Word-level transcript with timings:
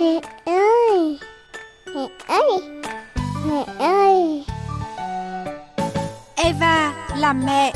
Mẹ 0.00 0.20
ơi 0.44 1.18
Mẹ 1.94 2.08
ơi 2.26 2.60
Mẹ 3.46 3.64
ơi 3.78 4.44
Eva 6.34 6.94
làm 7.16 7.42
mẹ 7.46 7.72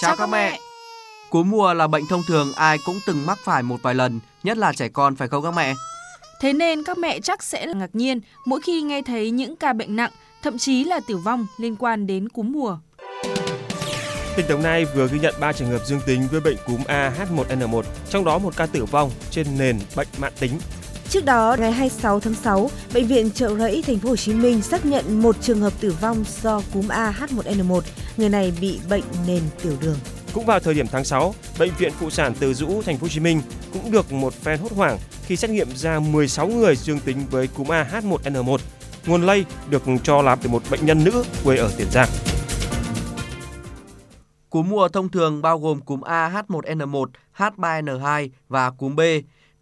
Chào 0.00 0.16
các 0.16 0.26
mẹ. 0.26 0.58
Cúm 1.30 1.50
mùa 1.50 1.74
là 1.74 1.86
bệnh 1.86 2.06
thông 2.06 2.22
thường 2.28 2.52
ai 2.56 2.78
cũng 2.86 3.00
từng 3.06 3.26
mắc 3.26 3.38
phải 3.44 3.62
một 3.62 3.76
vài 3.82 3.94
lần, 3.94 4.20
nhất 4.42 4.58
là 4.58 4.72
trẻ 4.72 4.88
con 4.88 5.16
phải 5.16 5.28
không 5.28 5.42
các 5.42 5.50
mẹ? 5.50 5.74
Thế 6.40 6.52
nên 6.52 6.84
các 6.84 6.98
mẹ 6.98 7.20
chắc 7.20 7.42
sẽ 7.42 7.66
là 7.66 7.72
ngạc 7.72 7.90
nhiên 7.92 8.20
mỗi 8.44 8.60
khi 8.60 8.82
nghe 8.82 9.02
thấy 9.02 9.30
những 9.30 9.56
ca 9.56 9.72
bệnh 9.72 9.96
nặng, 9.96 10.10
thậm 10.42 10.58
chí 10.58 10.84
là 10.84 11.00
tử 11.08 11.16
vong 11.16 11.46
liên 11.58 11.76
quan 11.76 12.06
đến 12.06 12.28
cúm 12.28 12.52
mùa. 12.52 12.78
Tỉnh 14.36 14.48
Đồng 14.48 14.62
Nai 14.62 14.84
vừa 14.84 15.08
ghi 15.08 15.18
nhận 15.18 15.34
3 15.40 15.52
trường 15.52 15.68
hợp 15.68 15.86
dương 15.86 16.00
tính 16.06 16.28
với 16.30 16.40
bệnh 16.40 16.56
cúm 16.66 16.80
AH1N1, 16.82 17.82
trong 18.10 18.24
đó 18.24 18.38
một 18.38 18.56
ca 18.56 18.66
tử 18.66 18.84
vong 18.84 19.10
trên 19.30 19.46
nền 19.58 19.78
bệnh 19.96 20.08
mãn 20.18 20.32
tính. 20.40 20.52
Trước 21.08 21.24
đó, 21.24 21.56
ngày 21.58 21.72
26 21.72 22.20
tháng 22.20 22.34
6, 22.34 22.70
bệnh 22.94 23.06
viện 23.06 23.30
Trợ 23.30 23.56
Rẫy 23.56 23.82
thành 23.86 23.98
phố 23.98 24.08
Hồ 24.08 24.16
Chí 24.16 24.32
Minh 24.32 24.62
xác 24.62 24.86
nhận 24.86 25.22
một 25.22 25.36
trường 25.40 25.60
hợp 25.60 25.72
tử 25.80 25.94
vong 26.00 26.24
do 26.42 26.62
cúm 26.74 26.88
AH1N1. 26.88 27.80
Người 28.16 28.28
này 28.28 28.52
bị 28.60 28.80
bệnh 28.90 29.02
nền 29.26 29.42
tiểu 29.62 29.72
đường. 29.80 29.98
Cũng 30.32 30.46
vào 30.46 30.60
thời 30.60 30.74
điểm 30.74 30.86
tháng 30.92 31.04
6, 31.04 31.34
bệnh 31.58 31.72
viện 31.78 31.92
phụ 32.00 32.10
sản 32.10 32.34
Từ 32.40 32.54
Dũ 32.54 32.82
thành 32.82 32.96
phố 32.96 33.04
Hồ 33.04 33.08
Chí 33.08 33.20
Minh 33.20 33.42
cũng 33.72 33.90
được 33.90 34.12
một 34.12 34.34
phen 34.34 34.58
hốt 34.58 34.72
hoảng 34.72 34.98
khi 35.26 35.36
xét 35.36 35.50
nghiệm 35.50 35.76
ra 35.76 36.00
16 36.00 36.48
người 36.48 36.76
dương 36.76 37.00
tính 37.00 37.18
với 37.30 37.46
cúm 37.46 37.66
AH1N1. 37.66 38.58
Nguồn 39.06 39.26
lây 39.26 39.44
được 39.70 39.82
cho 40.02 40.22
là 40.22 40.36
từ 40.36 40.48
một 40.48 40.62
bệnh 40.70 40.86
nhân 40.86 41.04
nữ 41.04 41.24
quê 41.44 41.56
ở 41.56 41.70
Tiền 41.76 41.86
Giang. 41.90 42.08
Cúm 44.56 44.68
mùa 44.68 44.88
thông 44.88 45.08
thường 45.08 45.42
bao 45.42 45.58
gồm 45.58 45.80
cúm 45.80 46.00
AH1N1, 46.00 47.06
H3N2 47.36 48.28
và 48.48 48.70
cúm 48.70 48.96
B. 48.96 49.00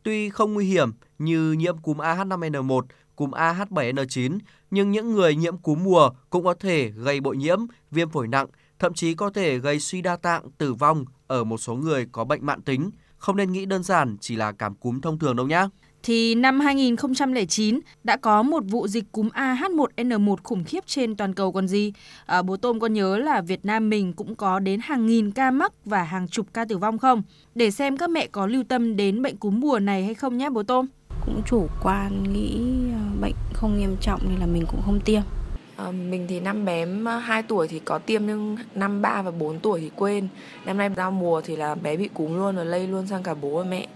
Tuy 0.02 0.28
không 0.30 0.54
nguy 0.54 0.66
hiểm 0.66 0.92
như 1.18 1.52
nhiễm 1.52 1.78
cúm 1.78 1.98
AH5N1, 1.98 2.82
cúm 3.16 3.30
AH7N9, 3.30 4.38
nhưng 4.70 4.90
những 4.90 5.12
người 5.14 5.36
nhiễm 5.36 5.56
cúm 5.56 5.84
mùa 5.84 6.10
cũng 6.30 6.44
có 6.44 6.54
thể 6.54 6.90
gây 6.90 7.20
bội 7.20 7.36
nhiễm, 7.36 7.58
viêm 7.90 8.10
phổi 8.10 8.28
nặng, 8.28 8.46
thậm 8.78 8.94
chí 8.94 9.14
có 9.14 9.30
thể 9.30 9.58
gây 9.58 9.80
suy 9.80 10.02
đa 10.02 10.16
tạng, 10.16 10.50
tử 10.58 10.74
vong 10.74 11.04
ở 11.26 11.44
một 11.44 11.58
số 11.58 11.74
người 11.74 12.06
có 12.12 12.24
bệnh 12.24 12.46
mạng 12.46 12.62
tính. 12.62 12.90
Không 13.16 13.36
nên 13.36 13.52
nghĩ 13.52 13.66
đơn 13.66 13.82
giản 13.82 14.16
chỉ 14.20 14.36
là 14.36 14.52
cảm 14.52 14.74
cúm 14.74 15.00
thông 15.00 15.18
thường 15.18 15.36
đâu 15.36 15.46
nhé. 15.46 15.68
Thì 16.04 16.34
năm 16.34 16.60
2009 16.60 17.80
đã 18.04 18.16
có 18.16 18.42
một 18.42 18.64
vụ 18.66 18.88
dịch 18.88 19.04
cúm 19.12 19.28
AH1N1 19.28 20.36
khủng 20.42 20.64
khiếp 20.64 20.86
trên 20.86 21.16
toàn 21.16 21.34
cầu 21.34 21.52
còn 21.52 21.68
gì. 21.68 21.92
À, 22.26 22.42
bố 22.42 22.56
Tôm 22.56 22.80
có 22.80 22.86
nhớ 22.86 23.16
là 23.16 23.40
Việt 23.40 23.64
Nam 23.64 23.90
mình 23.90 24.12
cũng 24.12 24.34
có 24.34 24.58
đến 24.58 24.80
hàng 24.82 25.06
nghìn 25.06 25.30
ca 25.30 25.50
mắc 25.50 25.72
và 25.84 26.02
hàng 26.02 26.28
chục 26.28 26.46
ca 26.54 26.64
tử 26.64 26.78
vong 26.78 26.98
không? 26.98 27.22
Để 27.54 27.70
xem 27.70 27.96
các 27.96 28.10
mẹ 28.10 28.26
có 28.26 28.46
lưu 28.46 28.64
tâm 28.68 28.96
đến 28.96 29.22
bệnh 29.22 29.36
cúm 29.36 29.60
mùa 29.60 29.78
này 29.78 30.04
hay 30.04 30.14
không 30.14 30.38
nhé 30.38 30.50
bố 30.50 30.62
Tôm. 30.62 30.86
Cũng 31.26 31.42
chủ 31.46 31.66
quan 31.82 32.32
nghĩ 32.32 32.60
ờ, 32.92 33.20
bệnh 33.20 33.34
không 33.52 33.78
nghiêm 33.78 33.96
trọng 34.00 34.20
nên 34.28 34.38
là 34.40 34.46
mình 34.46 34.64
cũng 34.70 34.80
không 34.84 35.00
tiêm. 35.00 35.22
À, 35.76 35.90
mình 35.90 36.26
thì 36.28 36.40
năm 36.40 36.64
bé 36.64 36.86
2 37.22 37.42
tuổi 37.42 37.68
thì 37.68 37.80
có 37.84 37.98
tiêm 37.98 38.26
nhưng 38.26 38.56
năm 38.74 39.02
3 39.02 39.22
và 39.22 39.30
4 39.30 39.58
tuổi 39.58 39.80
thì 39.80 39.90
quên. 39.96 40.28
Năm 40.66 40.78
nay 40.78 40.90
giao 40.96 41.10
mùa 41.10 41.40
thì 41.40 41.56
là 41.56 41.74
bé 41.74 41.96
bị 41.96 42.08
cúm 42.08 42.36
luôn 42.36 42.56
và 42.56 42.64
lây 42.64 42.86
luôn 42.86 43.06
sang 43.06 43.22
cả 43.22 43.34
bố 43.34 43.58
và 43.58 43.64
mẹ. 43.64 43.88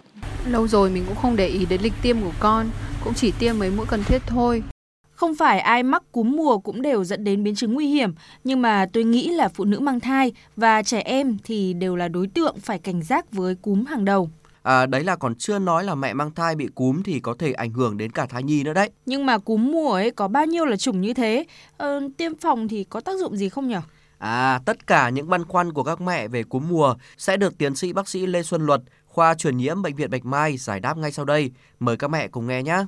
Lâu 0.46 0.68
rồi 0.68 0.90
mình 0.90 1.04
cũng 1.06 1.16
không 1.16 1.36
để 1.36 1.46
ý 1.46 1.66
đến 1.66 1.80
lịch 1.82 1.92
tiêm 2.02 2.20
của 2.20 2.32
con, 2.40 2.70
cũng 3.04 3.14
chỉ 3.14 3.32
tiêm 3.38 3.58
mấy 3.58 3.70
mũi 3.70 3.86
cần 3.86 4.04
thiết 4.04 4.22
thôi. 4.26 4.62
Không 5.14 5.34
phải 5.34 5.60
ai 5.60 5.82
mắc 5.82 6.02
cúm 6.12 6.36
mùa 6.36 6.58
cũng 6.58 6.82
đều 6.82 7.04
dẫn 7.04 7.24
đến 7.24 7.44
biến 7.44 7.54
chứng 7.54 7.74
nguy 7.74 7.86
hiểm, 7.86 8.14
nhưng 8.44 8.62
mà 8.62 8.86
tôi 8.92 9.04
nghĩ 9.04 9.28
là 9.28 9.48
phụ 9.48 9.64
nữ 9.64 9.80
mang 9.80 10.00
thai 10.00 10.32
và 10.56 10.82
trẻ 10.82 11.00
em 11.00 11.36
thì 11.44 11.72
đều 11.72 11.96
là 11.96 12.08
đối 12.08 12.26
tượng 12.26 12.56
phải 12.60 12.78
cảnh 12.78 13.02
giác 13.02 13.32
với 13.32 13.54
cúm 13.54 13.84
hàng 13.84 14.04
đầu. 14.04 14.30
À, 14.62 14.86
đấy 14.86 15.04
là 15.04 15.16
còn 15.16 15.34
chưa 15.34 15.58
nói 15.58 15.84
là 15.84 15.94
mẹ 15.94 16.12
mang 16.12 16.30
thai 16.30 16.56
bị 16.56 16.68
cúm 16.74 17.02
thì 17.02 17.20
có 17.20 17.34
thể 17.38 17.52
ảnh 17.52 17.72
hưởng 17.72 17.96
đến 17.96 18.12
cả 18.12 18.26
thai 18.26 18.42
nhi 18.42 18.62
nữa 18.62 18.72
đấy. 18.72 18.90
Nhưng 19.06 19.26
mà 19.26 19.38
cúm 19.38 19.70
mùa 19.72 19.92
ấy 19.92 20.10
có 20.10 20.28
bao 20.28 20.46
nhiêu 20.46 20.64
là 20.64 20.76
chủng 20.76 21.00
như 21.00 21.14
thế, 21.14 21.44
ờ, 21.76 22.00
tiêm 22.16 22.34
phòng 22.34 22.68
thì 22.68 22.84
có 22.84 23.00
tác 23.00 23.18
dụng 23.18 23.36
gì 23.36 23.48
không 23.48 23.68
nhỉ? 23.68 23.76
À, 24.18 24.60
tất 24.64 24.86
cả 24.86 25.08
những 25.08 25.28
băn 25.28 25.44
khoăn 25.44 25.72
của 25.72 25.82
các 25.82 26.00
mẹ 26.00 26.28
về 26.28 26.42
cúm 26.42 26.68
mùa 26.68 26.94
sẽ 27.18 27.36
được 27.36 27.58
tiến 27.58 27.74
sĩ 27.74 27.92
bác 27.92 28.08
sĩ 28.08 28.26
Lê 28.26 28.42
Xuân 28.42 28.66
Luật, 28.66 28.80
khoa 29.08 29.34
truyền 29.34 29.56
nhiễm 29.56 29.82
bệnh 29.82 29.96
viện 29.96 30.10
Bạch 30.10 30.24
Mai 30.24 30.56
giải 30.56 30.80
đáp 30.80 30.96
ngay 30.98 31.12
sau 31.12 31.24
đây. 31.24 31.50
Mời 31.80 31.96
các 31.96 32.08
mẹ 32.08 32.28
cùng 32.28 32.46
nghe 32.46 32.62
nhé. 32.62 32.84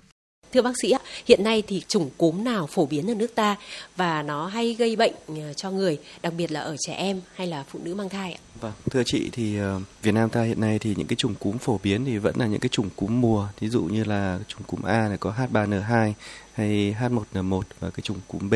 Thưa 0.52 0.62
bác 0.62 0.72
sĩ, 0.82 0.94
hiện 1.26 1.44
nay 1.44 1.62
thì 1.66 1.82
chủng 1.88 2.10
cúm 2.18 2.44
nào 2.44 2.66
phổ 2.66 2.86
biến 2.86 3.10
ở 3.10 3.14
nước 3.14 3.34
ta 3.34 3.56
và 3.96 4.22
nó 4.22 4.46
hay 4.46 4.74
gây 4.78 4.96
bệnh 4.96 5.12
ờ, 5.28 5.52
cho 5.52 5.70
người, 5.70 5.98
đặc 6.22 6.32
biệt 6.36 6.52
là 6.52 6.60
ở 6.60 6.76
trẻ 6.86 6.94
em 6.94 7.20
hay 7.34 7.46
là 7.46 7.64
phụ 7.68 7.78
nữ 7.82 7.94
mang 7.94 8.08
thai 8.08 8.32
ạ? 8.32 8.40
Vâng, 8.60 8.72
thưa 8.90 9.02
chị 9.06 9.30
thì 9.32 9.58
uh, 9.60 9.82
Việt 10.02 10.12
Nam 10.12 10.30
ta 10.30 10.42
hiện 10.42 10.60
nay 10.60 10.78
thì 10.78 10.94
những 10.96 11.06
cái 11.06 11.16
chủng 11.16 11.34
cúm 11.34 11.58
phổ 11.58 11.80
biến 11.82 12.04
thì 12.04 12.18
vẫn 12.18 12.34
là 12.38 12.46
những 12.46 12.60
cái 12.60 12.68
chủng 12.68 12.90
cúm 12.96 13.20
mùa, 13.20 13.48
ví 13.60 13.68
dụ 13.68 13.82
như 13.82 14.04
là 14.04 14.38
chủng 14.48 14.62
cúm 14.62 14.82
A 14.82 15.08
này 15.08 15.18
có 15.18 15.34
H3N2 15.38 16.12
hay 16.52 16.96
H1N1 17.00 17.62
và 17.80 17.90
cái 17.90 18.00
chủng 18.02 18.20
cúm 18.28 18.50
B. 18.50 18.54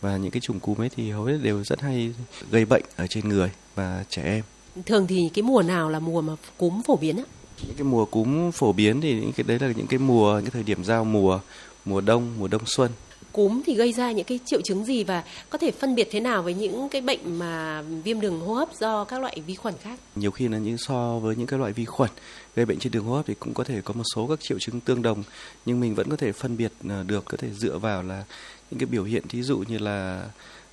Và 0.00 0.16
những 0.16 0.30
cái 0.30 0.40
chủng 0.40 0.60
cúm 0.60 0.80
ấy 0.80 0.88
thì 0.96 1.10
hầu 1.10 1.24
hết 1.24 1.38
đều 1.42 1.64
rất 1.64 1.80
hay 1.80 2.14
gây 2.50 2.64
bệnh 2.64 2.82
ở 2.96 3.06
trên 3.06 3.28
người 3.28 3.50
và 3.74 4.04
trẻ 4.08 4.22
em. 4.22 4.42
Thường 4.86 5.06
thì 5.06 5.30
cái 5.34 5.42
mùa 5.42 5.62
nào 5.62 5.88
là 5.88 5.98
mùa 5.98 6.20
mà 6.20 6.32
cúm 6.58 6.82
phổ 6.82 6.96
biến 6.96 7.16
á? 7.16 7.24
những 7.66 7.76
cái 7.76 7.84
mùa 7.84 8.04
cúm 8.04 8.50
phổ 8.50 8.72
biến 8.72 9.00
thì 9.00 9.14
những 9.14 9.32
cái 9.32 9.44
đấy 9.48 9.58
là 9.58 9.72
những 9.76 9.86
cái 9.86 9.98
mùa 9.98 10.34
những 10.34 10.44
cái 10.44 10.50
thời 10.50 10.62
điểm 10.62 10.84
giao 10.84 11.04
mùa 11.04 11.40
mùa 11.84 12.00
đông 12.00 12.38
mùa 12.38 12.48
đông 12.48 12.62
xuân 12.66 12.90
cúm 13.32 13.62
thì 13.66 13.74
gây 13.74 13.92
ra 13.92 14.12
những 14.12 14.24
cái 14.24 14.38
triệu 14.44 14.60
chứng 14.60 14.84
gì 14.84 15.04
và 15.04 15.24
có 15.50 15.58
thể 15.58 15.70
phân 15.70 15.94
biệt 15.94 16.08
thế 16.10 16.20
nào 16.20 16.42
với 16.42 16.54
những 16.54 16.88
cái 16.88 17.00
bệnh 17.00 17.38
mà 17.38 17.82
viêm 17.82 18.20
đường 18.20 18.40
hô 18.40 18.54
hấp 18.54 18.68
do 18.80 19.04
các 19.04 19.20
loại 19.20 19.42
vi 19.46 19.54
khuẩn 19.54 19.74
khác 19.82 20.00
nhiều 20.16 20.30
khi 20.30 20.48
là 20.48 20.58
những 20.58 20.78
so 20.78 21.18
với 21.18 21.36
những 21.36 21.46
cái 21.46 21.58
loại 21.58 21.72
vi 21.72 21.84
khuẩn 21.84 22.10
gây 22.56 22.66
bệnh 22.66 22.78
trên 22.78 22.92
đường 22.92 23.04
hô 23.04 23.14
hấp 23.14 23.26
thì 23.26 23.34
cũng 23.34 23.54
có 23.54 23.64
thể 23.64 23.80
có 23.80 23.94
một 23.94 24.04
số 24.14 24.26
các 24.26 24.40
triệu 24.40 24.58
chứng 24.58 24.80
tương 24.80 25.02
đồng 25.02 25.22
nhưng 25.66 25.80
mình 25.80 25.94
vẫn 25.94 26.10
có 26.10 26.16
thể 26.16 26.32
phân 26.32 26.56
biệt 26.56 26.72
à, 26.88 27.02
được 27.06 27.24
có 27.24 27.36
thể 27.36 27.48
dựa 27.50 27.78
vào 27.78 28.02
là 28.02 28.24
những 28.70 28.80
cái 28.80 28.86
biểu 28.86 29.04
hiện 29.04 29.28
thí 29.28 29.42
dụ 29.42 29.58
như 29.68 29.78
là 29.78 30.24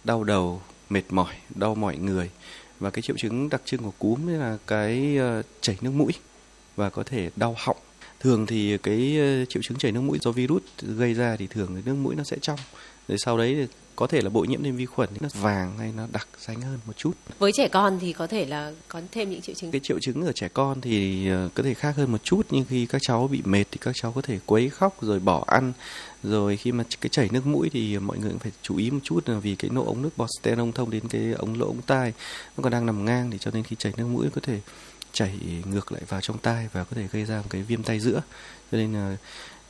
đau 0.04 0.24
đầu 0.24 0.62
mệt 0.90 1.04
mỏi 1.10 1.34
đau 1.56 1.76
mỏi 1.76 1.98
người 1.98 2.30
và 2.80 2.90
cái 2.90 3.02
triệu 3.02 3.18
chứng 3.18 3.50
đặc 3.50 3.62
trưng 3.66 3.84
của 3.84 3.92
cúm 4.00 4.28
là 4.28 4.58
cái 4.68 5.18
ờ, 5.18 5.44
chảy 5.62 5.78
nước 5.82 5.92
mũi 5.94 6.12
và 6.76 6.90
có 6.90 7.04
thể 7.04 7.30
đau 7.36 7.56
họng. 7.58 7.78
Thường 8.20 8.46
thì 8.46 8.78
cái 8.78 9.18
ờ, 9.20 9.46
triệu 9.46 9.64
chứng 9.64 9.78
chảy 9.78 9.92
nước 9.92 10.02
mũi 10.02 10.20
do 10.22 10.32
virus 10.32 10.64
gây 10.82 11.14
ra 11.14 11.36
thì 11.36 11.48
thường 11.48 11.76
thì 11.76 11.82
nước 11.86 11.96
mũi 11.96 12.16
nó 12.16 12.24
sẽ 12.24 12.38
trong. 12.42 12.60
Rồi 13.08 13.18
sau 13.18 13.38
đấy 13.38 13.56
thì 13.56 13.68
có 13.98 14.08
thể 14.08 14.22
là 14.22 14.30
bội 14.30 14.48
nhiễm 14.48 14.64
thêm 14.64 14.76
vi 14.76 14.86
khuẩn 14.86 15.10
nó 15.20 15.30
vàng 15.34 15.78
hay 15.78 15.92
nó 15.98 16.08
đặc 16.12 16.28
xanh 16.38 16.62
hơn 16.62 16.80
một 16.86 16.98
chút. 16.98 17.12
Với 17.40 17.52
trẻ 17.52 17.68
con 17.68 18.00
thì 18.02 18.14
có 18.14 18.28
thể 18.28 18.46
là 18.46 18.72
có 18.88 19.02
thêm 19.12 19.30
những 19.30 19.42
triệu 19.42 19.56
chứng. 19.56 19.72
Cái 19.72 19.82
triệu 19.84 20.00
chứng 20.00 20.26
ở 20.26 20.32
trẻ 20.32 20.48
con 20.54 20.82
thì 20.82 21.30
ờ, 21.30 21.50
có 21.54 21.64
thể 21.64 21.74
khác 21.74 21.96
hơn 21.96 22.12
một 22.12 22.24
chút 22.24 22.48
nhưng 22.50 22.66
khi 22.66 22.86
các 22.86 23.02
cháu 23.02 23.28
bị 23.28 23.42
mệt 23.46 23.64
thì 23.72 23.78
các 23.82 23.96
cháu 24.02 24.12
có 24.12 24.22
thể 24.22 24.40
quấy 24.46 24.70
khóc 24.70 24.98
rồi 25.02 25.20
bỏ 25.20 25.44
ăn 25.48 25.74
rồi 26.24 26.58
khi 26.58 26.72
mà 26.72 26.84
cái 27.02 27.10
chảy 27.10 27.30
nước 27.32 27.46
mũi 27.46 27.70
thì 27.74 28.00
mọi 28.00 28.18
người 28.18 28.30
cũng 28.30 28.40
phải 28.40 28.52
chú 28.62 28.78
ý 28.78 28.92
một 28.92 29.00
chút 29.04 29.30
là 29.30 29.40
vì 29.40 29.56
cái 29.56 29.72
nỗ 29.74 29.86
ống 29.86 30.02
nước 30.02 30.18
bọt 30.18 30.30
sten 30.42 30.72
thông 30.72 30.90
đến 30.90 31.08
cái 31.10 31.32
ống 31.32 31.60
lỗ 31.60 31.68
ống 31.68 31.82
tai 31.82 32.14
nó 32.58 32.62
còn 32.62 32.72
đang 32.72 32.86
nằm 32.86 33.06
ngang 33.06 33.32
thì 33.32 33.38
cho 33.38 33.52
nên 33.52 33.64
khi 33.64 33.76
chảy 33.80 33.94
nước 33.98 34.06
mũi 34.06 34.28
có 34.36 34.42
thể 34.44 34.60
chảy 35.12 35.40
ngược 35.66 35.92
lại 35.92 36.02
vào 36.08 36.22
trong 36.22 36.38
tai 36.38 36.68
và 36.74 36.84
có 36.84 36.96
thể 36.96 37.08
gây 37.12 37.26
ra 37.26 37.38
một 37.38 37.48
cái 37.50 37.62
viêm 37.62 37.84
tai 37.84 38.00
giữa 38.00 38.22
cho 38.72 38.78
nên 38.78 38.94
là 38.94 39.18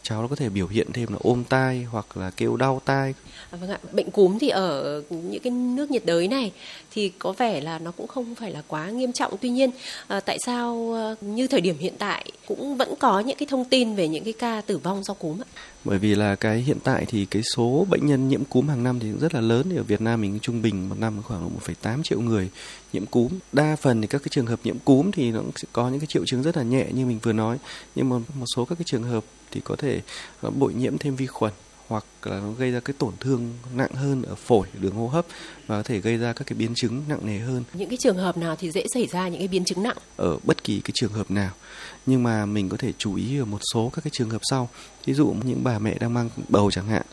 cháu 0.09 0.22
nó 0.22 0.28
có 0.28 0.35
thể 0.35 0.50
biểu 0.50 0.68
hiện 0.68 0.88
thêm 0.94 1.12
là 1.12 1.18
ôm 1.23 1.44
tai 1.50 1.84
hoặc 1.84 2.18
là 2.18 2.31
kêu 2.38 2.57
đau 2.57 2.81
tai. 2.85 3.13
À, 3.51 3.57
vâng 3.62 3.69
ạ, 3.69 3.79
bệnh 3.91 4.12
cúm 4.12 4.38
thì 4.40 4.50
ở 4.50 5.01
những 5.09 5.41
cái 5.44 5.51
nước 5.51 5.91
nhiệt 5.91 6.06
đới 6.06 6.28
này 6.28 6.51
thì 6.91 7.09
có 7.09 7.34
vẻ 7.38 7.62
là 7.62 7.79
nó 7.79 7.91
cũng 7.91 8.07
không 8.07 8.35
phải 8.35 8.51
là 8.51 8.62
quá 8.68 8.90
nghiêm 8.90 9.12
trọng. 9.12 9.38
Tuy 9.41 9.50
nhiên, 9.50 9.72
à, 10.07 10.19
tại 10.19 10.38
sao 10.45 10.94
à, 10.95 11.16
như 11.22 11.47
thời 11.47 11.62
điểm 11.62 11.78
hiện 11.79 11.94
tại 11.97 12.31
cũng 12.45 12.78
vẫn 12.78 12.94
có 13.00 13.19
những 13.19 13.38
cái 13.38 13.47
thông 13.50 13.66
tin 13.66 13.95
về 13.95 14.07
những 14.07 14.23
cái 14.23 14.34
ca 14.34 14.62
tử 14.62 14.78
vong 14.78 15.03
do 15.03 15.13
cúm 15.13 15.41
ạ? 15.41 15.47
Bởi 15.84 16.00
vì 16.00 16.16
là 16.16 16.35
cái 16.35 16.57
hiện 16.57 16.78
tại 16.84 17.06
thì 17.07 17.25
cái 17.25 17.41
số 17.56 17.85
bệnh 17.89 18.07
nhân 18.07 18.29
nhiễm 18.29 18.45
cúm 18.45 18.68
hàng 18.68 18.84
năm 18.84 19.00
thì 19.00 19.12
rất 19.22 19.34
là 19.34 19.41
lớn. 19.41 19.68
Thì 19.69 19.78
ở 19.78 19.84
Việt 19.84 20.01
Nam 20.01 20.22
mình 20.22 20.39
trung 20.42 20.62
bình 20.62 20.89
một 20.89 20.95
năm 21.00 21.21
khoảng 21.24 21.50
1,8 21.83 22.03
triệu 22.03 22.21
người 22.21 22.50
nhiễm 22.94 23.06
cúm. 23.06 23.31
Đa 23.51 23.75
phần 23.81 24.01
thì 24.01 24.07
các 24.07 24.21
cái 24.21 24.30
trường 24.31 24.45
hợp 24.45 24.60
nhiễm 24.63 24.80
cúm 24.80 25.12
thì 25.12 25.31
nó 25.31 25.42
sẽ 25.56 25.68
có 25.74 25.89
những 25.89 26.00
cái 26.00 26.07
triệu 26.07 26.24
chứng 26.25 26.44
rất 26.44 26.57
là 26.57 26.63
nhẹ 26.63 26.86
như 26.92 27.06
mình 27.06 27.19
vừa 27.24 27.33
nói. 27.33 27.57
Nhưng 27.95 28.10
mà 28.10 28.18
một 28.18 28.45
số 28.56 28.65
các 28.65 28.75
cái 28.75 28.86
trường 28.86 29.03
hợp 29.03 29.24
thì 29.57 29.62
có 29.65 29.75
thể 29.75 30.01
nó 30.42 30.50
bội 30.50 30.74
nhiễm 30.74 30.98
thêm 30.98 31.15
vi 31.15 31.27
khuẩn 31.27 31.54
hoặc 31.88 32.06
là 32.24 32.39
nó 32.39 32.51
gây 32.51 32.71
ra 32.71 32.80
cái 32.80 32.94
tổn 33.00 33.13
thương 33.19 33.54
nặng 33.74 33.92
hơn 33.94 34.21
ở 34.21 34.36
phổi, 34.36 34.68
đường 34.80 34.95
hô 34.95 35.07
hấp 35.07 35.25
và 35.68 35.77
có 35.77 35.83
thể 35.83 36.00
gây 36.00 36.18
ra 36.18 36.33
các 36.33 36.48
cái 36.48 36.57
biến 36.57 36.75
chứng 36.75 37.04
nặng 37.09 37.19
nề 37.25 37.39
hơn. 37.39 37.63
Những 37.74 37.89
cái 37.89 37.98
trường 38.01 38.18
hợp 38.18 38.38
nào 38.38 38.56
thì 38.59 38.71
dễ 38.71 38.86
xảy 38.94 39.07
ra 39.07 39.27
những 39.27 39.39
cái 39.39 39.48
biến 39.48 39.65
chứng 39.65 39.83
nặng? 39.83 39.98
Ở 40.18 40.38
bất 40.44 40.63
kỳ 40.63 40.81
cái 40.81 40.92
trường 40.94 41.12
hợp 41.12 41.31
nào. 41.31 41.51
Nhưng 42.06 42.24
mà 42.24 42.45
mình 42.45 42.69
có 42.69 42.77
thể 42.77 42.94
chú 42.98 43.15
ý 43.15 43.39
ở 43.39 43.45
một 43.45 43.59
số 43.74 43.92
các 43.94 44.04
cái 44.04 44.12
trường 44.13 44.30
hợp 44.30 44.42
sau. 44.50 44.69
Ví 45.06 45.13
dụ 45.13 45.36
những 45.44 45.63
bà 45.63 45.80
mẹ 45.80 45.98
đang 46.00 46.13
mang 46.13 46.30
bầu 46.50 46.71
chẳng 46.71 46.88
hạn, 46.88 47.06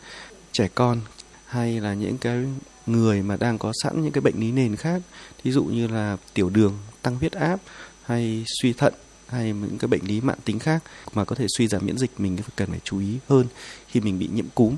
trẻ 0.51 0.67
con 0.75 1.01
hay 1.45 1.81
là 1.81 1.93
những 1.93 2.17
cái 2.17 2.37
người 2.85 3.21
mà 3.21 3.37
đang 3.37 3.57
có 3.57 3.71
sẵn 3.83 4.03
những 4.03 4.11
cái 4.11 4.21
bệnh 4.21 4.39
lý 4.39 4.51
nền 4.51 4.75
khác, 4.75 5.01
ví 5.43 5.51
dụ 5.51 5.63
như 5.63 5.87
là 5.87 6.17
tiểu 6.33 6.49
đường, 6.49 6.77
tăng 7.01 7.15
huyết 7.15 7.31
áp 7.31 7.59
hay 8.03 8.43
suy 8.61 8.73
thận 8.73 8.93
hay 9.27 9.45
những 9.45 9.77
cái 9.79 9.87
bệnh 9.87 10.05
lý 10.07 10.21
mạng 10.21 10.37
tính 10.45 10.59
khác 10.59 10.83
mà 11.13 11.25
có 11.25 11.35
thể 11.35 11.45
suy 11.57 11.67
giảm 11.67 11.85
miễn 11.85 11.97
dịch 11.97 12.11
mình 12.17 12.37
cần 12.55 12.69
phải 12.69 12.79
chú 12.83 12.99
ý 12.99 13.17
hơn 13.29 13.45
khi 13.87 13.99
mình 13.99 14.19
bị 14.19 14.29
nhiễm 14.33 14.45
cúm 14.55 14.77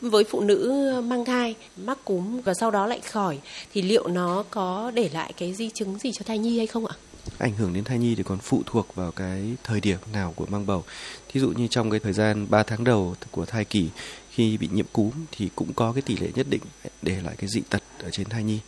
với 0.00 0.24
phụ 0.24 0.40
nữ 0.40 0.82
mang 1.04 1.24
thai 1.24 1.54
mắc 1.76 1.98
cúm 2.04 2.40
và 2.40 2.54
sau 2.54 2.70
đó 2.70 2.86
lại 2.86 3.00
khỏi 3.00 3.38
thì 3.74 3.82
liệu 3.82 4.08
nó 4.08 4.44
có 4.50 4.92
để 4.94 5.10
lại 5.12 5.32
cái 5.36 5.54
di 5.54 5.70
chứng 5.74 5.98
gì 5.98 6.12
cho 6.12 6.22
thai 6.26 6.38
nhi 6.38 6.58
hay 6.58 6.66
không 6.66 6.86
ạ? 6.86 6.94
ảnh 7.38 7.52
hưởng 7.54 7.72
đến 7.72 7.84
thai 7.84 7.98
nhi 7.98 8.14
thì 8.14 8.22
còn 8.22 8.38
phụ 8.38 8.62
thuộc 8.66 8.94
vào 8.94 9.12
cái 9.12 9.56
thời 9.64 9.80
điểm 9.80 9.98
nào 10.12 10.32
của 10.36 10.46
mang 10.46 10.66
bầu. 10.66 10.84
Thí 11.28 11.40
dụ 11.40 11.48
như 11.48 11.66
trong 11.66 11.90
cái 11.90 12.00
thời 12.00 12.12
gian 12.12 12.46
3 12.50 12.62
tháng 12.62 12.84
đầu 12.84 13.14
của 13.30 13.46
thai 13.46 13.64
kỳ 13.64 13.88
khi 14.38 14.56
bị 14.56 14.68
nhiễm 14.72 14.86
cúm 14.92 15.10
thì 15.32 15.48
cũng 15.56 15.72
có 15.72 15.92
cái 15.92 16.02
tỷ 16.02 16.16
lệ 16.16 16.28
nhất 16.34 16.46
định 16.50 16.60
để 17.02 17.20
lại 17.24 17.34
cái 17.38 17.48
dị 17.48 17.60
tật 17.70 17.82
ở 18.02 18.10
trên 18.10 18.28
thai 18.28 18.42
nhi. 18.42 18.58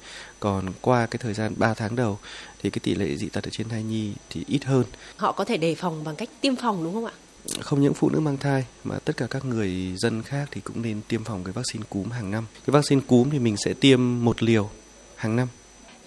Còn 0.40 0.66
qua 0.80 1.06
cái 1.06 1.18
thời 1.22 1.34
gian 1.34 1.54
3 1.56 1.74
tháng 1.74 1.96
đầu 1.96 2.18
thì 2.62 2.70
cái 2.70 2.80
tỷ 2.82 2.94
lệ 2.94 3.16
dị 3.16 3.28
tật 3.28 3.44
ở 3.44 3.50
trên 3.50 3.68
thai 3.68 3.82
nhi 3.82 4.12
thì 4.30 4.44
ít 4.48 4.64
hơn. 4.64 4.84
Họ 5.16 5.32
có 5.32 5.44
thể 5.44 5.56
đề 5.56 5.74
phòng 5.74 6.04
bằng 6.04 6.16
cách 6.16 6.28
tiêm 6.40 6.56
phòng 6.56 6.84
đúng 6.84 6.94
không 6.94 7.04
ạ? 7.04 7.12
không 7.60 7.80
những 7.80 7.94
phụ 7.94 8.10
nữ 8.10 8.20
mang 8.20 8.36
thai 8.36 8.64
mà 8.84 8.98
tất 8.98 9.16
cả 9.16 9.26
các 9.30 9.44
người 9.44 9.94
dân 9.96 10.22
khác 10.22 10.48
thì 10.50 10.60
cũng 10.60 10.82
nên 10.82 11.00
tiêm 11.08 11.24
phòng 11.24 11.44
cái 11.44 11.52
vaccine 11.52 11.84
cúm 11.88 12.10
hàng 12.10 12.30
năm. 12.30 12.46
Cái 12.66 12.72
vaccine 12.72 13.02
cúm 13.06 13.30
thì 13.30 13.38
mình 13.38 13.56
sẽ 13.56 13.74
tiêm 13.74 14.24
một 14.24 14.42
liều 14.42 14.70
hàng 15.16 15.36
năm. 15.36 15.48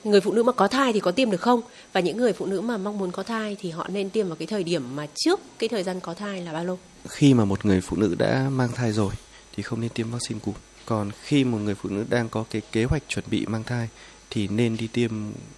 Người 0.03 0.21
phụ 0.21 0.31
nữ 0.31 0.43
mà 0.43 0.51
có 0.51 0.67
thai 0.67 0.93
thì 0.93 0.99
có 0.99 1.11
tiêm 1.11 1.31
được 1.31 1.41
không? 1.41 1.61
Và 1.93 1.99
những 1.99 2.17
người 2.17 2.33
phụ 2.33 2.45
nữ 2.45 2.61
mà 2.61 2.77
mong 2.77 2.97
muốn 2.97 3.11
có 3.11 3.23
thai 3.23 3.57
thì 3.59 3.69
họ 3.69 3.87
nên 3.87 4.09
tiêm 4.09 4.27
vào 4.27 4.35
cái 4.35 4.47
thời 4.47 4.63
điểm 4.63 4.95
mà 4.95 5.07
trước 5.15 5.39
cái 5.59 5.69
thời 5.69 5.83
gian 5.83 5.99
có 5.99 6.13
thai 6.13 6.41
là 6.41 6.53
bao 6.53 6.65
lâu? 6.65 6.79
Khi 7.09 7.33
mà 7.33 7.45
một 7.45 7.65
người 7.65 7.81
phụ 7.81 7.97
nữ 7.97 8.15
đã 8.19 8.49
mang 8.51 8.69
thai 8.75 8.91
rồi 8.91 9.13
thì 9.55 9.63
không 9.63 9.81
nên 9.81 9.89
tiêm 9.89 10.11
vaccine 10.11 10.39
cúm. 10.39 10.53
Còn 10.85 11.11
khi 11.23 11.43
một 11.43 11.57
người 11.57 11.75
phụ 11.75 11.89
nữ 11.89 12.05
đang 12.09 12.29
có 12.29 12.45
cái 12.49 12.61
kế 12.71 12.83
hoạch 12.83 13.03
chuẩn 13.07 13.25
bị 13.27 13.45
mang 13.45 13.63
thai 13.63 13.89
thì 14.29 14.47
nên 14.47 14.77
đi 14.77 14.87
tiêm 14.87 15.11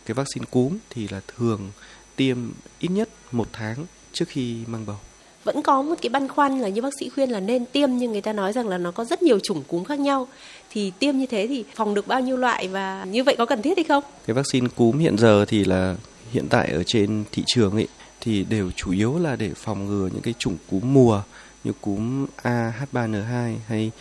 cái 0.05 0.15
vaccine 0.15 0.45
cúm 0.51 0.77
thì 0.89 1.07
là 1.07 1.21
thường 1.37 1.71
tiêm 2.15 2.37
ít 2.79 2.91
nhất 2.91 3.09
một 3.31 3.47
tháng 3.53 3.85
trước 4.13 4.25
khi 4.27 4.57
mang 4.67 4.85
bầu 4.85 4.97
vẫn 5.45 5.61
có 5.61 5.81
một 5.81 5.95
cái 6.01 6.09
băn 6.09 6.27
khoăn 6.27 6.59
là 6.59 6.69
như 6.69 6.81
bác 6.81 6.93
sĩ 6.99 7.09
khuyên 7.09 7.29
là 7.29 7.39
nên 7.39 7.65
tiêm 7.65 7.97
nhưng 7.97 8.11
người 8.11 8.21
ta 8.21 8.33
nói 8.33 8.53
rằng 8.53 8.67
là 8.67 8.77
nó 8.77 8.91
có 8.91 9.05
rất 9.05 9.23
nhiều 9.23 9.39
chủng 9.39 9.63
cúm 9.67 9.83
khác 9.83 9.99
nhau 9.99 10.27
thì 10.69 10.91
tiêm 10.99 11.17
như 11.17 11.25
thế 11.25 11.47
thì 11.47 11.63
phòng 11.75 11.93
được 11.93 12.07
bao 12.07 12.21
nhiêu 12.21 12.37
loại 12.37 12.67
và 12.67 13.05
như 13.11 13.23
vậy 13.23 13.35
có 13.37 13.45
cần 13.45 13.61
thiết 13.61 13.77
hay 13.77 13.83
không? 13.83 14.03
Cái 14.27 14.33
vaccine 14.33 14.67
cúm 14.75 14.97
hiện 14.97 15.17
giờ 15.17 15.45
thì 15.47 15.65
là 15.65 15.95
hiện 16.31 16.47
tại 16.49 16.71
ở 16.71 16.83
trên 16.83 17.23
thị 17.31 17.43
trường 17.45 17.71
ấy 17.71 17.87
thì 18.21 18.45
đều 18.49 18.71
chủ 18.71 18.91
yếu 18.91 19.19
là 19.19 19.35
để 19.35 19.51
phòng 19.55 19.85
ngừa 19.85 20.09
những 20.13 20.21
cái 20.21 20.33
chủng 20.39 20.57
cúm 20.71 20.93
mùa 20.93 21.21
như 21.65 21.71
cúm 21.81 22.25
AH3N2 22.43 23.55
hay 23.67 23.91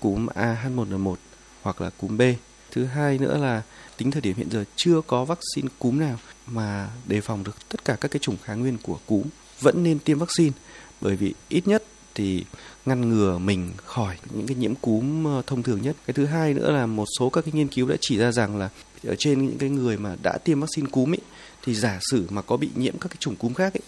cúm 0.00 0.26
AH1N1 0.26 1.14
hoặc 1.62 1.80
là 1.80 1.90
cúm 1.90 2.16
B. 2.16 2.22
Thứ 2.70 2.84
hai 2.84 3.18
nữa 3.18 3.36
là 3.36 3.62
tính 3.96 4.10
thời 4.10 4.22
điểm 4.22 4.36
hiện 4.36 4.50
giờ 4.50 4.64
chưa 4.76 5.00
có 5.06 5.24
vaccine 5.24 5.68
cúm 5.78 5.98
nào 5.98 6.18
mà 6.46 6.90
đề 7.06 7.20
phòng 7.20 7.44
được 7.44 7.56
tất 7.68 7.84
cả 7.84 7.96
các 8.00 8.10
cái 8.10 8.18
chủng 8.18 8.36
kháng 8.44 8.60
nguyên 8.60 8.78
của 8.82 8.98
cúm 9.06 9.22
vẫn 9.60 9.82
nên 9.82 9.98
tiêm 9.98 10.18
vaccine, 10.18 10.52
bởi 11.00 11.16
vì 11.16 11.34
ít 11.48 11.68
nhất 11.68 11.84
thì 12.14 12.44
ngăn 12.86 13.08
ngừa 13.08 13.38
mình 13.38 13.70
khỏi 13.76 14.16
những 14.34 14.46
cái 14.46 14.56
nhiễm 14.56 14.74
cúm 14.74 15.24
ờ, 15.24 15.42
thông 15.46 15.62
thường 15.62 15.82
nhất. 15.82 15.96
Cái 16.06 16.14
thứ 16.14 16.26
hai 16.26 16.54
nữa 16.54 16.70
là 16.70 16.86
một 16.86 17.06
số 17.18 17.30
các 17.30 17.44
cái 17.44 17.52
nghiên 17.54 17.68
cứu 17.68 17.88
đã 17.88 17.96
chỉ 18.00 18.18
ra 18.18 18.32
rằng 18.32 18.56
là 18.56 18.68
ở 19.04 19.14
trên 19.18 19.46
những 19.46 19.58
cái 19.58 19.70
người 19.70 19.96
mà 19.96 20.16
đã 20.22 20.38
tiêm 20.44 20.60
vaccine 20.60 20.88
cúm 20.90 21.12
ấy 21.12 21.20
thì 21.64 21.74
giả 21.74 21.98
sử 22.10 22.26
mà 22.30 22.42
có 22.42 22.56
bị 22.56 22.70
nhiễm 22.74 22.98
các 22.98 23.08
cái 23.08 23.16
chủng 23.20 23.36
cúm 23.36 23.54
khác 23.54 23.74
ấy 23.74 23.82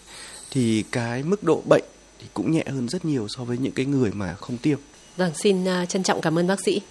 thì 0.51 0.83
cái 0.91 1.23
mức 1.23 1.43
độ 1.43 1.63
bệnh 1.69 1.83
thì 2.23 2.29
cũng 2.33 2.51
nhẹ 2.51 2.63
hơn 2.67 2.89
rất 2.89 3.05
nhiều 3.05 3.27
so 3.27 3.43
với 3.43 3.57
những 3.57 3.73
cái 3.73 3.85
người 3.85 4.11
mà 4.13 4.33
không 4.33 4.57
tiêm. 4.57 4.79
Vâng, 5.17 5.31
xin 5.35 5.65
ờ, 5.65 5.85
trân 5.85 6.03
trọng 6.03 6.21
cảm 6.21 6.39
ơn 6.39 6.47
bác 6.47 6.59
sĩ. 6.59 6.81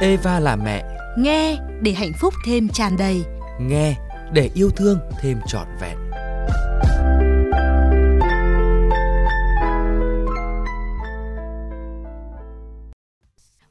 Eva 0.00 0.40
là 0.40 0.56
mẹ. 0.56 0.84
Nghe 1.18 1.56
để 1.82 1.92
hạnh 1.92 2.12
phúc 2.20 2.34
thêm 2.46 2.68
tràn 2.68 2.96
đầy. 2.96 3.22
Nghe 3.60 3.94
để 4.32 4.50
yêu 4.54 4.70
thương 4.70 4.98
thêm 5.20 5.40
trọn 5.46 5.66
vẹn. 5.80 5.98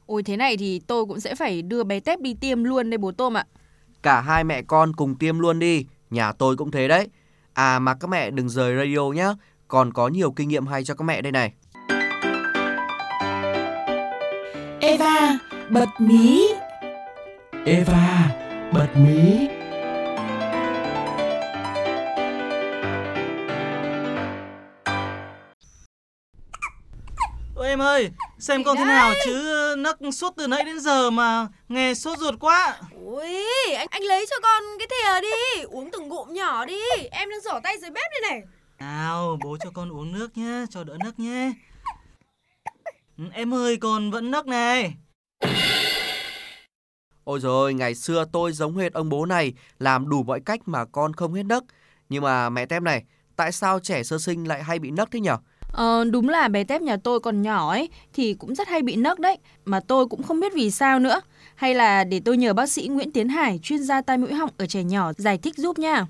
Ôi 0.06 0.22
thế 0.22 0.36
này 0.36 0.56
thì 0.56 0.78
tôi 0.78 1.04
cũng 1.06 1.20
sẽ 1.20 1.34
phải 1.34 1.62
đưa 1.62 1.84
bé 1.84 2.00
Tép 2.00 2.20
đi 2.20 2.34
tiêm 2.34 2.64
luôn 2.64 2.90
đây 2.90 2.98
bố 2.98 3.12
Tôm 3.12 3.36
ạ. 3.36 3.46
Cả 4.02 4.20
hai 4.20 4.44
mẹ 4.44 4.62
con 4.62 4.96
cùng 4.96 5.14
tiêm 5.14 5.38
luôn 5.38 5.58
đi, 5.58 5.86
nhà 6.10 6.32
tôi 6.32 6.56
cũng 6.56 6.70
thế 6.70 6.88
đấy. 6.88 7.08
À 7.54 7.78
mà 7.78 7.94
các 7.94 8.10
mẹ 8.10 8.30
đừng 8.30 8.48
rời 8.48 8.76
radio 8.76 9.00
nhé, 9.00 9.34
còn 9.68 9.92
có 9.92 10.08
nhiều 10.08 10.32
kinh 10.32 10.48
nghiệm 10.48 10.66
hay 10.66 10.84
cho 10.84 10.94
các 10.94 11.02
mẹ 11.02 11.22
đây 11.22 11.32
này. 11.32 11.52
Eva, 14.80 15.38
bật 15.70 15.88
mí. 15.98 16.48
Eva, 17.64 18.30
bật 18.72 18.88
mí. 18.96 19.48
Ôi 27.62 27.68
em 27.68 27.82
ơi, 27.82 28.10
xem 28.38 28.64
con 28.64 28.76
thế 28.76 28.84
nào 28.84 29.12
chứ 29.24 29.74
nấc 29.78 29.98
suốt 30.12 30.34
từ 30.36 30.46
nãy 30.46 30.64
đến 30.64 30.80
giờ 30.80 31.10
mà 31.10 31.48
nghe 31.68 31.94
sốt 31.94 32.18
ruột 32.18 32.34
quá. 32.40 32.76
Ui, 33.04 33.44
anh 33.76 33.86
anh 33.90 34.02
lấy 34.02 34.26
cho 34.30 34.36
con 34.42 34.62
cái 34.78 34.88
thìa 34.90 35.20
đi, 35.20 35.62
uống 35.62 35.90
từng 35.90 36.08
ngụm 36.08 36.32
nhỏ 36.32 36.64
đi. 36.64 36.80
Em 37.10 37.30
đang 37.30 37.40
rửa 37.40 37.60
tay 37.62 37.78
dưới 37.80 37.90
bếp 37.90 38.04
đây 38.12 38.30
này. 38.30 38.42
Nào, 38.78 39.38
bố 39.44 39.56
cho 39.64 39.70
con 39.74 39.92
uống 39.92 40.12
nước 40.12 40.36
nhé, 40.36 40.64
cho 40.70 40.84
đỡ 40.84 40.96
nấc 41.04 41.18
nhé. 41.18 41.52
Ừ, 43.18 43.24
em 43.32 43.54
ơi, 43.54 43.76
con 43.76 44.10
vẫn 44.10 44.30
nấc 44.30 44.46
này. 44.46 44.94
Ôi 47.24 47.40
rồi 47.40 47.74
ngày 47.74 47.94
xưa 47.94 48.24
tôi 48.32 48.52
giống 48.52 48.76
hệt 48.76 48.92
ông 48.92 49.08
bố 49.08 49.26
này, 49.26 49.54
làm 49.78 50.08
đủ 50.08 50.22
mọi 50.22 50.40
cách 50.46 50.60
mà 50.66 50.84
con 50.92 51.14
không 51.14 51.34
hết 51.34 51.42
nấc. 51.42 51.64
Nhưng 52.08 52.22
mà 52.22 52.50
mẹ 52.50 52.66
tem 52.66 52.84
này, 52.84 53.04
tại 53.36 53.52
sao 53.52 53.80
trẻ 53.80 54.02
sơ 54.02 54.18
sinh 54.18 54.48
lại 54.48 54.62
hay 54.62 54.78
bị 54.78 54.90
nấc 54.90 55.10
thế 55.10 55.20
nhở? 55.20 55.38
Ờ, 55.72 56.04
đúng 56.10 56.28
là 56.28 56.48
bé 56.48 56.64
tép 56.64 56.82
nhà 56.82 56.96
tôi 56.96 57.20
còn 57.20 57.42
nhỏ 57.42 57.70
ấy 57.70 57.88
thì 58.12 58.34
cũng 58.34 58.54
rất 58.54 58.68
hay 58.68 58.82
bị 58.82 58.96
nấc 58.96 59.18
đấy, 59.18 59.38
mà 59.64 59.80
tôi 59.80 60.06
cũng 60.06 60.22
không 60.22 60.40
biết 60.40 60.52
vì 60.54 60.70
sao 60.70 60.98
nữa. 60.98 61.20
Hay 61.54 61.74
là 61.74 62.04
để 62.04 62.20
tôi 62.24 62.36
nhờ 62.36 62.52
bác 62.52 62.70
sĩ 62.70 62.88
Nguyễn 62.88 63.12
Tiến 63.12 63.28
Hải, 63.28 63.60
chuyên 63.62 63.82
gia 63.82 64.00
tai 64.00 64.18
mũi 64.18 64.32
họng 64.32 64.50
ở 64.56 64.66
trẻ 64.66 64.82
nhỏ 64.82 65.12
giải 65.12 65.38
thích 65.38 65.56
giúp 65.56 65.78
nha. 65.78 66.06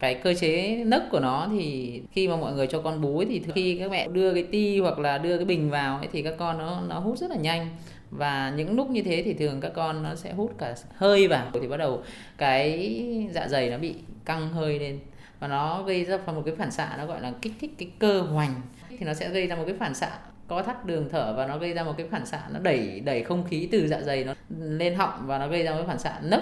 Cái 0.00 0.14
cơ 0.14 0.34
chế 0.34 0.84
nấc 0.86 1.10
của 1.10 1.20
nó 1.20 1.48
thì 1.50 2.00
khi 2.12 2.28
mà 2.28 2.36
mọi 2.36 2.52
người 2.52 2.66
cho 2.66 2.80
con 2.80 3.00
bú 3.00 3.24
thì 3.28 3.42
khi 3.54 3.76
các 3.80 3.90
mẹ 3.90 4.08
đưa 4.08 4.34
cái 4.34 4.42
ti 4.42 4.80
hoặc 4.80 4.98
là 4.98 5.18
đưa 5.18 5.36
cái 5.36 5.44
bình 5.44 5.70
vào 5.70 5.96
ấy, 5.98 6.08
thì 6.12 6.22
các 6.22 6.34
con 6.38 6.58
nó 6.58 6.80
nó 6.88 6.98
hút 6.98 7.18
rất 7.18 7.30
là 7.30 7.36
nhanh 7.36 7.68
và 8.10 8.52
những 8.56 8.76
lúc 8.76 8.90
như 8.90 9.02
thế 9.02 9.22
thì 9.24 9.34
thường 9.34 9.60
các 9.60 9.72
con 9.74 10.02
nó 10.02 10.14
sẽ 10.14 10.32
hút 10.32 10.52
cả 10.58 10.74
hơi 10.96 11.28
vào 11.28 11.46
thì 11.52 11.68
bắt 11.68 11.76
đầu 11.76 12.02
cái 12.38 12.92
dạ 13.34 13.48
dày 13.48 13.70
nó 13.70 13.78
bị 13.78 13.94
căng 14.24 14.48
hơi 14.48 14.78
lên 14.78 14.98
và 15.40 15.48
nó 15.48 15.82
gây 15.82 16.04
ra 16.04 16.18
một 16.26 16.42
cái 16.46 16.54
phản 16.58 16.70
xạ 16.70 16.94
nó 16.98 17.06
gọi 17.06 17.20
là 17.20 17.32
kích 17.42 17.52
thích 17.60 17.70
cái 17.78 17.88
cơ 17.98 18.20
hoành 18.20 18.54
thì 18.98 19.06
nó 19.06 19.14
sẽ 19.14 19.30
gây 19.30 19.46
ra 19.46 19.56
một 19.56 19.64
cái 19.66 19.76
phản 19.78 19.94
xạ 19.94 20.18
có 20.48 20.62
thắt 20.62 20.86
đường 20.86 21.08
thở 21.12 21.34
và 21.36 21.46
nó 21.46 21.58
gây 21.58 21.72
ra 21.72 21.84
một 21.84 21.94
cái 21.96 22.08
phản 22.10 22.26
xạ 22.26 22.42
nó 22.52 22.60
đẩy 22.60 23.00
đẩy 23.00 23.22
không 23.22 23.44
khí 23.48 23.68
từ 23.72 23.88
dạ 23.88 24.00
dày 24.00 24.24
nó 24.24 24.34
lên 24.58 24.94
họng 24.94 25.26
và 25.26 25.38
nó 25.38 25.48
gây 25.48 25.62
ra 25.62 25.70
một 25.70 25.76
cái 25.76 25.86
phản 25.86 25.98
xạ 25.98 26.20
nấc. 26.22 26.40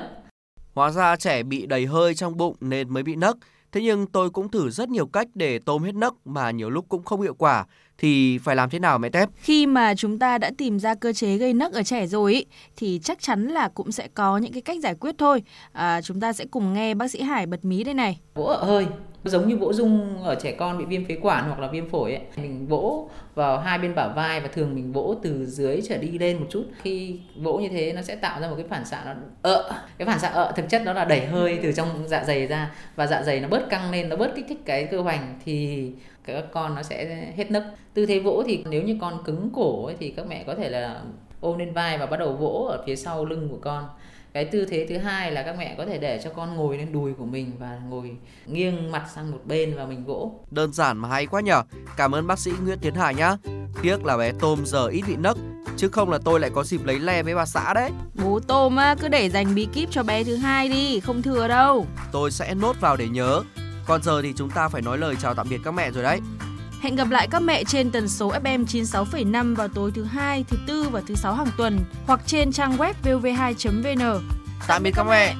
Hóa 0.75 0.91
ra 0.91 1.17
trẻ 1.17 1.43
bị 1.43 1.67
đầy 1.67 1.87
hơi 1.87 2.15
trong 2.15 2.37
bụng 2.37 2.57
nên 2.61 2.89
mới 2.89 3.03
bị 3.03 3.17
nấc. 3.17 3.37
Thế 3.73 3.81
nhưng 3.81 4.07
tôi 4.07 4.31
cũng 4.31 4.51
thử 4.51 4.71
rất 4.71 4.89
nhiều 4.89 5.07
cách 5.07 5.29
để 5.35 5.59
tôm 5.59 5.83
hết 5.83 5.95
nấc 5.95 6.15
mà 6.25 6.51
nhiều 6.51 6.71
lúc 6.71 6.85
cũng 6.89 7.05
không 7.05 7.21
hiệu 7.21 7.35
quả. 7.35 7.67
Thì 7.99 8.39
phải 8.39 8.57
làm 8.57 8.71
thế 8.71 8.79
nào 8.79 8.99
mẹ 8.99 9.09
Tép? 9.09 9.29
Khi 9.37 9.67
mà 9.67 9.95
chúng 9.95 10.19
ta 10.19 10.39
đã 10.39 10.51
tìm 10.59 10.79
ra 10.79 10.95
cơ 10.95 11.13
chế 11.13 11.37
gây 11.37 11.55
nấc 11.55 11.73
ở 11.73 11.83
trẻ 11.83 12.07
rồi 12.07 12.33
ý, 12.35 12.47
thì 12.77 13.01
chắc 13.05 13.21
chắn 13.21 13.49
là 13.49 13.69
cũng 13.69 13.93
sẽ 13.93 14.09
có 14.15 14.39
những 14.39 14.53
cái 14.53 14.63
cách 14.63 14.81
giải 14.83 14.95
quyết 14.95 15.15
thôi. 15.19 15.43
À, 15.73 16.01
chúng 16.03 16.21
ta 16.21 16.33
sẽ 16.33 16.45
cùng 16.51 16.73
nghe 16.73 16.95
bác 16.95 17.11
sĩ 17.11 17.23
Hải 17.23 17.47
bật 17.47 17.65
mí 17.65 17.85
đây 17.85 17.95
này. 17.95 18.21
Vỗ 18.35 18.45
ở 18.45 18.65
hơi 18.65 18.87
giống 19.25 19.49
như 19.49 19.57
vỗ 19.57 19.73
rung 19.73 20.23
ở 20.23 20.35
trẻ 20.35 20.53
con 20.53 20.79
bị 20.79 20.85
viêm 20.85 21.05
phế 21.05 21.17
quản 21.23 21.47
hoặc 21.47 21.61
là 21.61 21.69
viêm 21.69 21.89
phổi 21.91 22.13
ấy. 22.13 22.23
Mình 22.37 22.67
vỗ 22.67 23.09
vào 23.35 23.59
hai 23.59 23.79
bên 23.79 23.95
bả 23.95 24.09
vai 24.09 24.41
và 24.41 24.49
thường 24.49 24.75
mình 24.75 24.93
vỗ 24.93 25.15
từ 25.23 25.47
dưới 25.47 25.81
trở 25.89 25.97
đi 25.97 26.19
lên 26.19 26.39
một 26.39 26.47
chút. 26.51 26.65
Khi 26.83 27.21
vỗ 27.37 27.59
như 27.59 27.69
thế 27.69 27.93
nó 27.93 28.03
sẽ 28.03 28.17
tạo 28.17 28.41
ra 28.41 28.49
một 28.49 28.55
cái 28.57 28.67
phản 28.69 28.85
xạ 28.85 29.03
nó 29.07 29.13
ợ. 29.43 29.73
Cái 29.99 30.07
phản 30.07 30.19
xạ 30.19 30.29
ợ 30.29 30.53
thực 30.57 30.69
chất 30.69 30.83
đó 30.85 30.93
là 30.93 31.05
đẩy 31.05 31.27
hơi 31.27 31.59
từ 31.63 31.73
trong 31.73 31.89
dạ 32.07 32.25
dày 32.25 32.47
ra 32.47 32.75
và 32.97 33.07
dạ 33.07 33.23
dày 33.23 33.41
nó 33.41 33.49
bớt 33.49 33.71
căng 33.71 33.91
lên 33.91 34.09
nó 34.09 34.17
bớt 34.17 34.35
kích 34.37 34.47
thích 34.49 34.61
cái 34.65 34.85
cơ 34.85 35.01
hoành 35.01 35.39
thì 35.45 35.89
các 36.25 36.45
con 36.53 36.75
nó 36.75 36.83
sẽ 36.83 37.27
hết 37.37 37.51
nấc. 37.51 37.65
Tư 37.95 38.07
thế 38.07 38.19
vỗ 38.19 38.43
thì 38.47 38.65
nếu 38.71 38.83
như 38.83 38.99
con 39.01 39.25
cứng 39.25 39.51
cổ 39.55 39.87
ấy, 39.87 39.97
thì 40.01 40.11
các 40.11 40.27
mẹ 40.27 40.45
có 40.47 40.55
thể 40.55 40.69
là 40.69 41.01
ôm 41.43 41.59
lên 41.59 41.73
vai 41.73 41.99
và 41.99 42.07
bắt 42.07 42.17
đầu 42.17 42.33
vỗ 42.33 42.69
ở 42.71 42.83
phía 42.87 42.97
sau 42.97 43.25
lưng 43.25 43.49
của 43.51 43.59
con. 43.61 43.89
Cái 44.33 44.45
tư 44.45 44.67
thế 44.71 44.87
thứ 44.89 44.99
hai 44.99 45.33
là 45.33 45.43
các 45.43 45.59
mẹ 45.59 45.75
có 45.79 45.87
thể 45.87 45.99
để 45.99 46.21
cho 46.25 46.31
con 46.31 46.55
ngồi 46.55 46.79
lên 46.79 46.93
đùi 46.93 47.13
của 47.15 47.25
mình 47.25 47.53
và 47.59 47.79
ngồi 47.89 48.17
nghiêng 48.47 48.93
mặt 48.93 49.07
sang 49.15 49.31
một 49.31 49.39
bên 49.45 49.77
và 49.77 49.87
mình 49.87 50.05
vỗ. 50.05 50.33
Đơn 50.51 50.73
giản 50.73 50.99
mà 50.99 51.09
hay 51.09 51.27
quá 51.27 51.41
nhở 51.41 51.63
cảm 51.97 52.15
ơn 52.15 52.27
bác 52.27 52.39
sĩ 52.39 52.51
Nguyễn 52.65 52.79
Tiến 52.79 52.95
Hải 52.95 53.15
nhá. 53.15 53.37
Tiếc 53.83 54.05
là 54.05 54.17
bé 54.17 54.33
tôm 54.41 54.67
giờ 54.67 54.87
ít 54.87 55.03
bị 55.09 55.17
nấc 55.17 55.37
chứ 55.77 55.89
không 55.89 56.11
là 56.11 56.19
tôi 56.25 56.41
lại 56.41 56.51
có 56.55 56.65
dịp 56.65 56.85
lấy 56.85 56.99
le 56.99 57.23
với 57.23 57.35
bà 57.35 57.47
xã 57.47 57.75
đấy. 57.75 57.91
Bố 58.25 58.41
tôm 58.41 58.77
á 58.77 58.95
cứ 59.01 59.09
để 59.09 59.31
dành 59.31 59.55
bí 59.55 59.69
kíp 59.73 59.91
cho 59.91 60.03
bé 60.03 60.25
thứ 60.25 60.37
hai 60.37 60.69
đi 60.69 61.01
không 61.01 61.23
thừa 61.23 61.49
đâu. 61.49 61.87
Tôi 62.13 62.31
sẽ 62.31 62.55
nốt 62.55 62.77
vào 62.81 62.97
để 62.97 63.09
nhớ. 63.09 63.43
Còn 63.87 64.03
giờ 64.03 64.23
thì 64.23 64.33
chúng 64.37 64.51
ta 64.51 64.69
phải 64.69 64.83
nói 64.83 64.99
lời 64.99 65.17
chào 65.23 65.35
tạm 65.35 65.47
biệt 65.51 65.61
các 65.65 65.71
mẹ 65.71 65.91
rồi 65.91 66.03
đấy 66.03 66.21
Hẹn 66.83 66.97
gặp 66.97 67.11
lại 67.11 67.29
các 67.31 67.43
mẹ 67.43 67.65
trên 67.65 67.91
tần 67.91 68.09
số 68.09 68.33
FM 68.33 68.65
96,5 68.65 69.57
vào 69.57 69.69
tối 69.69 69.91
thứ 69.95 70.05
hai, 70.05 70.45
thứ 70.49 70.57
tư 70.67 70.89
và 70.91 71.03
thứ 71.07 71.15
sáu 71.15 71.35
hàng 71.35 71.51
tuần 71.57 71.79
hoặc 72.07 72.21
trên 72.27 72.53
trang 72.53 72.77
web 72.77 72.95
vv2.vn. 73.03 74.21
Tạm 74.67 74.83
biệt 74.83 74.91
các 74.95 75.07
mẹ. 75.07 75.35